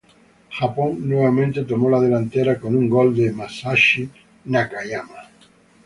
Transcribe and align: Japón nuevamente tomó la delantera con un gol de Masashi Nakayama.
Japón 0.49 1.07
nuevamente 1.07 1.63
tomó 1.63 1.87
la 1.87 1.99
delantera 2.01 2.59
con 2.59 2.75
un 2.75 2.89
gol 2.89 3.15
de 3.15 3.31
Masashi 3.31 4.09
Nakayama. 4.45 5.29